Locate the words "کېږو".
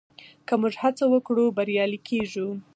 2.07-2.47